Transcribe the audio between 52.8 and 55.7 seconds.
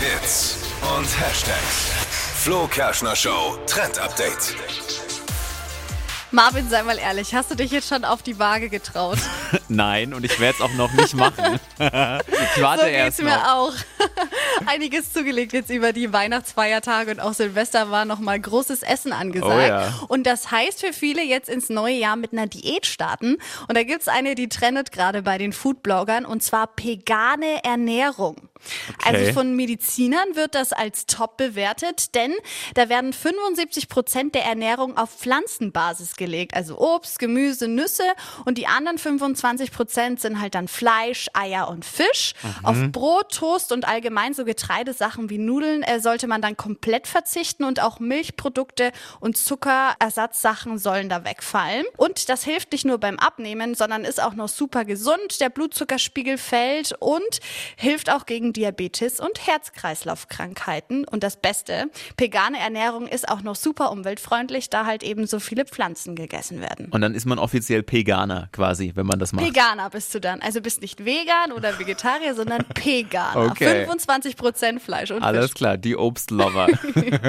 nur beim Abnehmen, sondern ist auch noch super gesund. Der